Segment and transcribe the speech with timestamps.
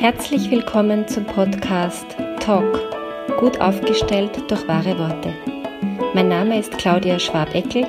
[0.00, 2.06] Herzlich willkommen zum Podcast
[2.38, 2.78] Talk,
[3.40, 5.34] gut aufgestellt durch wahre Worte.
[6.14, 7.84] Mein Name ist Claudia Schwabeckel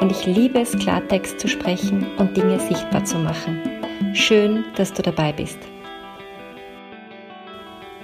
[0.00, 3.60] und ich liebe es, Klartext zu sprechen und Dinge sichtbar zu machen.
[4.12, 5.58] Schön, dass du dabei bist.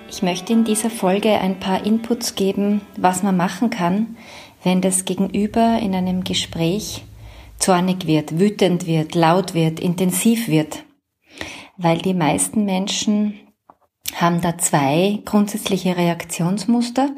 [0.09, 4.17] Ich möchte in dieser Folge ein paar Inputs geben, was man machen kann,
[4.63, 7.05] wenn das Gegenüber in einem Gespräch
[7.59, 10.85] zornig wird, wütend wird, laut wird, intensiv wird.
[11.77, 13.35] Weil die meisten Menschen
[14.15, 17.11] haben da zwei grundsätzliche Reaktionsmuster.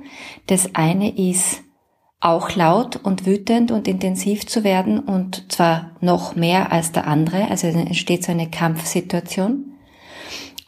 [0.47, 1.63] Das eine ist
[2.21, 7.49] auch laut und wütend und intensiv zu werden und zwar noch mehr als der andere,
[7.49, 9.73] also entsteht so eine Kampfsituation.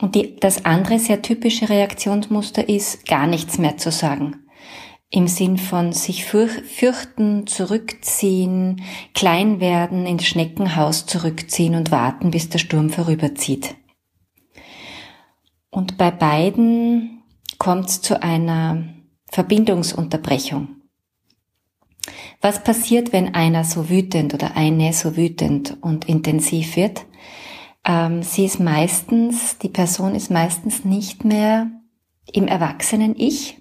[0.00, 4.36] Und die, das andere sehr typische Reaktionsmuster ist, gar nichts mehr zu sagen.
[5.10, 8.82] Im Sinn von sich fürchten, zurückziehen,
[9.14, 13.76] klein werden, ins Schneckenhaus zurückziehen und warten, bis der Sturm vorüberzieht.
[15.72, 17.22] Und bei beiden
[17.58, 18.84] kommt es zu einer
[19.30, 20.68] Verbindungsunterbrechung.
[22.42, 27.06] Was passiert, wenn einer so wütend oder eine so wütend und intensiv wird?
[27.86, 31.70] Ähm, sie ist meistens, die Person ist meistens nicht mehr
[32.30, 33.58] im erwachsenen Ich.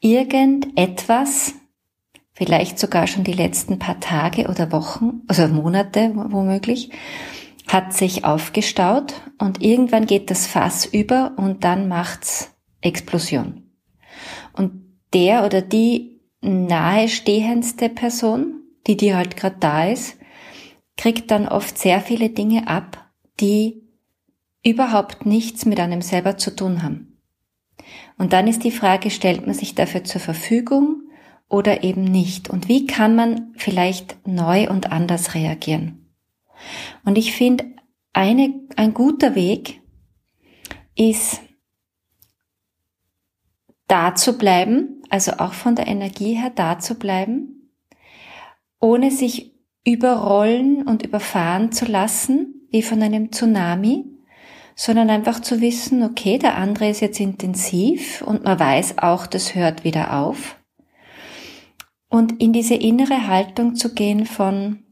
[0.00, 1.52] Irgendetwas,
[2.32, 6.90] vielleicht sogar schon die letzten paar Tage oder Wochen, also Monate womöglich,
[7.68, 13.70] hat sich aufgestaut und irgendwann geht das Fass über und dann macht's Explosion.
[14.52, 14.72] Und
[15.12, 20.16] der oder die nahestehendste Person, die dir halt gerade da ist,
[20.96, 23.82] kriegt dann oft sehr viele Dinge ab, die
[24.64, 27.18] überhaupt nichts mit einem selber zu tun haben.
[28.18, 31.02] Und dann ist die Frage, stellt man sich dafür zur Verfügung
[31.48, 32.50] oder eben nicht?
[32.50, 36.09] Und wie kann man vielleicht neu und anders reagieren?
[37.04, 37.64] Und ich finde,
[38.12, 39.80] eine, ein guter Weg
[40.96, 41.40] ist,
[43.86, 47.72] da zu bleiben, also auch von der Energie her da zu bleiben,
[48.80, 49.52] ohne sich
[49.84, 54.04] überrollen und überfahren zu lassen, wie von einem Tsunami,
[54.76, 59.54] sondern einfach zu wissen, okay, der andere ist jetzt intensiv und man weiß auch, das
[59.54, 60.56] hört wieder auf.
[62.08, 64.84] Und in diese innere Haltung zu gehen von,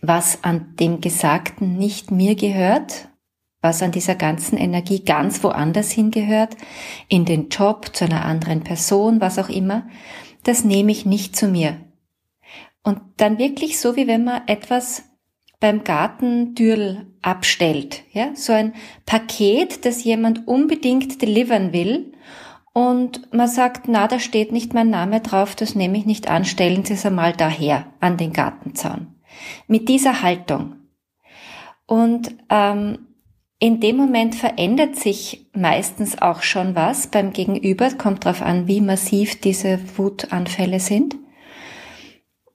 [0.00, 3.08] was an dem Gesagten nicht mir gehört,
[3.60, 6.56] was an dieser ganzen Energie ganz woanders hingehört,
[7.08, 9.86] in den Job, zu einer anderen Person, was auch immer,
[10.44, 11.76] das nehme ich nicht zu mir.
[12.82, 15.04] Und dann wirklich so, wie wenn man etwas
[15.60, 18.74] beim Gartentürl abstellt, ja, so ein
[19.04, 22.12] Paket, das jemand unbedingt delivern will
[22.72, 26.44] und man sagt, na, da steht nicht mein Name drauf, das nehme ich nicht an,
[26.44, 29.17] stellen Sie es einmal daher an den Gartenzaun.
[29.66, 30.76] Mit dieser Haltung.
[31.86, 32.98] Und ähm,
[33.60, 37.90] in dem Moment verändert sich meistens auch schon was beim Gegenüber.
[37.90, 41.16] Kommt darauf an, wie massiv diese Wutanfälle sind.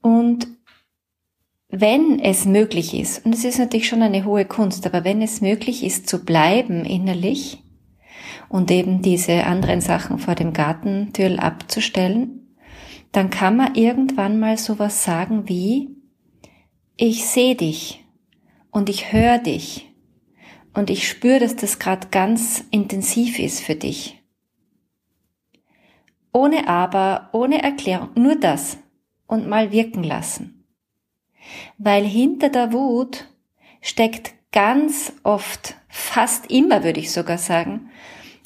[0.02, 0.48] Und
[1.70, 5.42] wenn es möglich ist, und es ist natürlich schon eine hohe Kunst, aber wenn es
[5.42, 7.64] möglich ist zu bleiben innerlich
[8.48, 12.56] und eben diese anderen Sachen vor dem Gartentür abzustellen,
[13.12, 15.90] dann kann man irgendwann mal sowas sagen wie,
[17.06, 18.02] ich sehe dich
[18.72, 19.92] und ich höre dich
[20.74, 24.24] und ich spüre, dass das gerade ganz intensiv ist für dich.
[26.32, 28.78] Ohne aber, ohne Erklärung, nur das
[29.28, 30.64] und mal wirken lassen.
[31.78, 33.28] Weil hinter der Wut
[33.82, 37.92] steckt ganz oft, fast immer würde ich sogar sagen,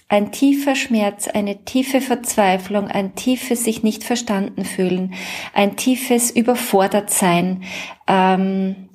[0.10, 5.14] ein tiefer Schmerz, eine tiefe Verzweiflung, ein tiefes sich nicht verstanden fühlen,
[5.54, 7.64] ein tiefes Überfordertsein
[8.08, 8.90] ähm,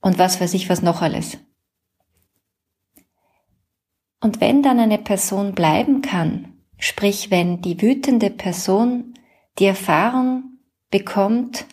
[0.00, 1.38] und was weiß ich was noch alles.
[4.22, 9.14] Und wenn dann eine Person bleiben kann, sprich wenn die wütende Person
[9.58, 10.58] die Erfahrung
[10.90, 11.66] bekommt,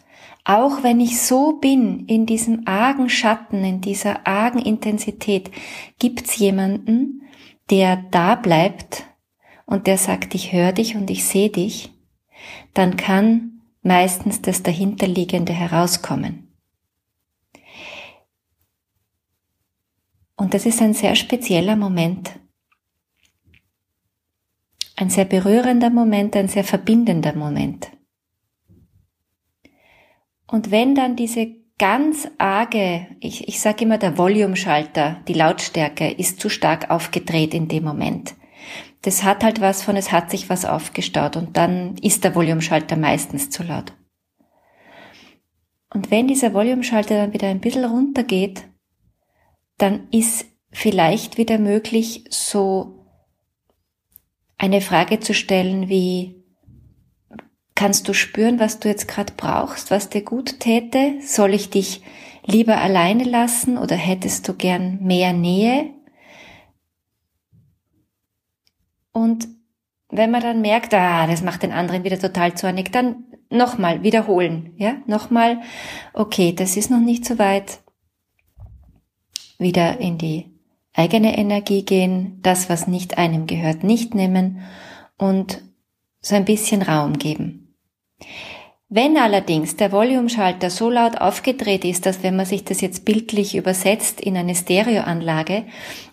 [0.44, 5.52] auch wenn ich so bin, in diesem argen Schatten, in dieser argen Intensität,
[6.00, 7.27] gibt's jemanden,
[7.70, 9.06] der da bleibt
[9.66, 11.92] und der sagt, ich höre dich und ich sehe dich,
[12.74, 16.48] dann kann meistens das dahinterliegende herauskommen.
[20.36, 22.40] Und das ist ein sehr spezieller Moment.
[24.96, 27.92] Ein sehr berührender Moment, ein sehr verbindender Moment.
[30.48, 36.40] Und wenn dann diese ganz arge, ich, ich sage immer der Volumeschalter, die Lautstärke ist
[36.40, 38.36] zu stark aufgedreht in dem Moment.
[39.04, 42.98] Das hat halt was von, es hat sich was aufgestaut und dann ist der Volumeschalter
[42.98, 43.94] meistens zu laut.
[45.94, 48.64] Und wenn dieser Volumeschalter dann wieder ein bisschen runtergeht,
[49.78, 53.06] dann ist vielleicht wieder möglich, so
[54.58, 56.37] eine Frage zu stellen wie,
[57.78, 61.14] kannst du spüren, was du jetzt gerade brauchst, was dir gut täte?
[61.22, 62.02] Soll ich dich
[62.44, 65.92] lieber alleine lassen oder hättest du gern mehr Nähe?
[69.14, 69.48] Und
[70.10, 74.74] wenn man dann merkt, ah, das macht den anderen wieder total zornig, dann nochmal wiederholen,
[74.78, 75.62] ja, nochmal,
[76.14, 77.82] okay, das ist noch nicht so weit,
[79.60, 80.52] wieder in die
[80.94, 84.62] eigene Energie gehen, das, was nicht einem gehört, nicht nehmen
[85.18, 85.62] und
[86.22, 87.67] so ein bisschen Raum geben.
[88.90, 93.56] Wenn allerdings der Volumeschalter so laut aufgedreht ist, dass wenn man sich das jetzt bildlich
[93.56, 95.66] übersetzt in eine Stereoanlage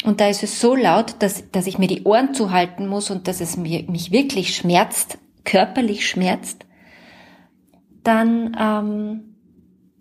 [0.05, 3.29] und da ist es so laut, dass, dass ich mir die Ohren zuhalten muss und
[3.29, 6.67] dass es mir, mich wirklich schmerzt, körperlich schmerzt,
[8.03, 9.35] dann ähm,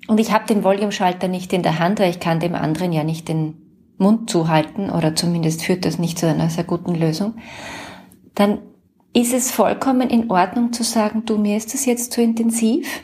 [0.08, 3.04] und ich habe den Volumeschalter nicht in der Hand, weil ich kann dem anderen ja
[3.04, 7.36] nicht den Mund zuhalten oder zumindest führt das nicht zu einer sehr guten Lösung,
[8.36, 8.60] dann
[9.14, 13.04] ist es vollkommen in Ordnung zu sagen, du, mir ist das jetzt zu intensiv.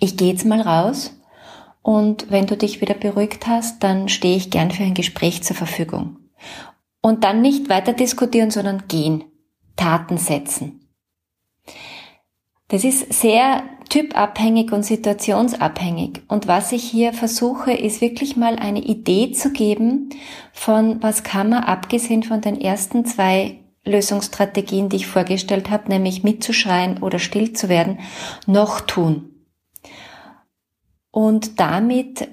[0.00, 1.18] Ich gehe jetzt mal raus
[1.82, 5.56] und wenn du dich wieder beruhigt hast, dann stehe ich gern für ein Gespräch zur
[5.56, 6.16] Verfügung.
[7.00, 9.24] Und dann nicht weiter diskutieren, sondern gehen,
[9.76, 10.80] Taten setzen.
[12.68, 16.22] Das ist sehr typabhängig und situationsabhängig.
[16.28, 20.10] Und was ich hier versuche, ist wirklich mal eine Idee zu geben
[20.52, 23.57] von, was kann man abgesehen von den ersten zwei
[23.88, 27.98] Lösungsstrategien, die ich vorgestellt habe, nämlich mitzuschreien oder still zu werden,
[28.46, 29.46] noch tun.
[31.10, 32.28] Und damit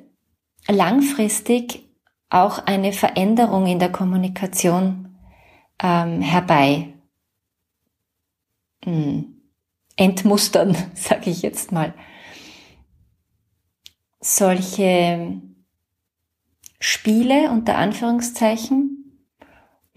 [0.68, 1.86] langfristig
[2.30, 5.18] auch eine Veränderung in der Kommunikation
[5.82, 6.94] ähm, herbei
[8.84, 9.42] hm,
[9.96, 11.94] entmustern, sage ich jetzt mal.
[14.20, 15.42] Solche
[16.80, 19.05] Spiele unter Anführungszeichen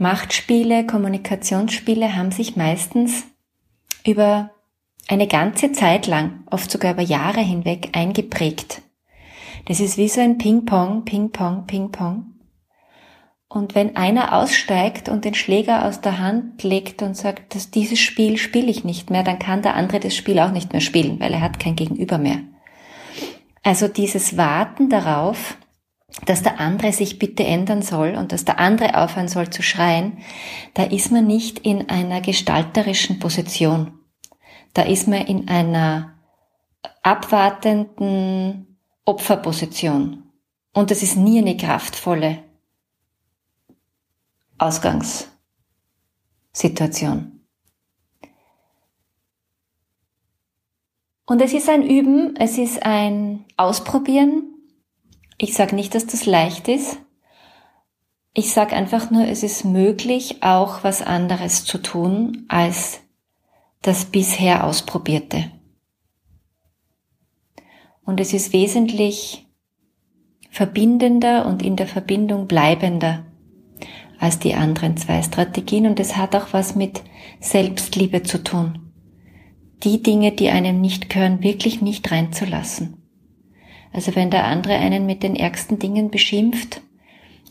[0.00, 3.25] Machtspiele, Kommunikationsspiele haben sich meistens
[4.06, 4.50] über
[5.09, 8.83] eine ganze Zeit lang, oft sogar über Jahre hinweg eingeprägt.
[9.65, 12.27] Das ist wie so ein Ping-Pong, Ping-Pong, Ping-Pong.
[13.49, 17.99] Und wenn einer aussteigt und den Schläger aus der Hand legt und sagt, dass dieses
[17.99, 21.19] Spiel spiele ich nicht mehr, dann kann der andere das Spiel auch nicht mehr spielen,
[21.19, 22.39] weil er hat kein Gegenüber mehr.
[23.65, 25.56] Also dieses Warten darauf,
[26.25, 30.19] dass der andere sich bitte ändern soll und dass der andere aufhören soll zu schreien,
[30.75, 33.93] da ist man nicht in einer gestalterischen Position.
[34.75, 36.14] Da ist man in einer
[37.02, 40.25] abwartenden Opferposition.
[40.75, 42.44] Und das ist nie eine kraftvolle
[44.58, 47.40] Ausgangssituation.
[51.26, 54.57] Und es ist ein Üben, es ist ein Ausprobieren,
[55.38, 56.99] ich sage nicht, dass das leicht ist.
[58.35, 63.00] Ich sage einfach nur, es ist möglich, auch was anderes zu tun als
[63.82, 65.50] das bisher Ausprobierte.
[68.05, 69.46] Und es ist wesentlich
[70.50, 73.25] verbindender und in der Verbindung bleibender
[74.19, 75.87] als die anderen zwei Strategien.
[75.87, 77.02] Und es hat auch was mit
[77.41, 78.93] Selbstliebe zu tun.
[79.84, 82.98] Die Dinge, die einem nicht gehören, wirklich nicht reinzulassen.
[83.93, 86.82] Also wenn der andere einen mit den ärgsten Dingen beschimpft,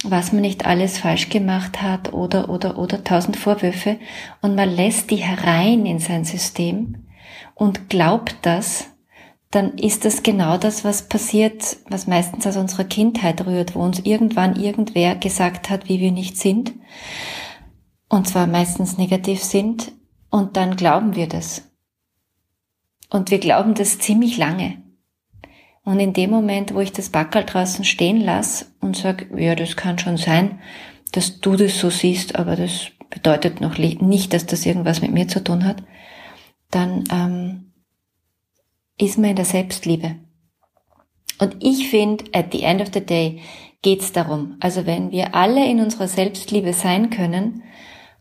[0.03, 3.97] was man nicht alles falsch gemacht hat oder, oder, oder tausend Vorwürfe
[4.41, 7.07] und man lässt die herein in sein System
[7.55, 8.91] und glaubt das,
[9.51, 13.99] dann ist das genau das, was passiert, was meistens aus unserer Kindheit rührt, wo uns
[13.99, 16.73] irgendwann irgendwer gesagt hat, wie wir nicht sind.
[18.09, 19.93] Und zwar meistens negativ sind.
[20.29, 21.63] Und dann glauben wir das.
[23.09, 24.83] Und wir glauben das ziemlich lange.
[25.87, 29.77] Und in dem Moment, wo ich das Backerl draußen stehen lasse und sage, ja, das
[29.77, 30.59] kann schon sein,
[31.13, 35.29] dass du das so siehst, aber das bedeutet noch nicht, dass das irgendwas mit mir
[35.29, 35.81] zu tun hat,
[36.71, 37.71] dann ähm,
[38.97, 40.17] ist man in der Selbstliebe.
[41.39, 43.39] Und ich finde, at the end of the day
[43.81, 44.57] geht's darum.
[44.59, 47.63] Also wenn wir alle in unserer Selbstliebe sein können,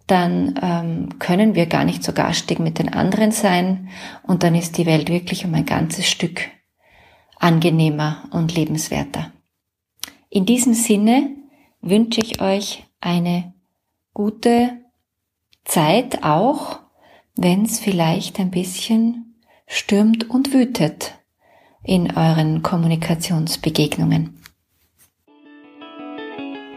[0.07, 3.89] dann ähm, können wir gar nicht so garstig mit den anderen sein
[4.23, 6.43] und dann ist die Welt wirklich um ein ganzes Stück
[7.47, 9.31] angenehmer und lebenswerter.
[10.31, 11.31] In diesem Sinne
[11.81, 13.55] wünsche ich euch eine
[14.13, 14.73] gute
[15.65, 16.81] Zeit, auch
[17.37, 19.37] wenn es vielleicht ein bisschen
[19.69, 21.15] stürmt und wütet
[21.85, 24.43] in euren Kommunikationsbegegnungen.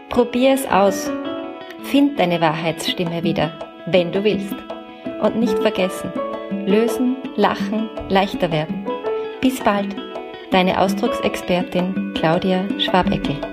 [0.08, 1.10] Probier es aus.
[1.82, 4.54] Find deine Wahrheitsstimme wieder, wenn du willst.
[5.20, 6.12] Und nicht vergessen,
[6.66, 8.86] lösen, lachen, leichter werden.
[9.40, 10.09] Bis bald!
[10.50, 13.49] Deine Ausdrucksexpertin Claudia Schwabeckel.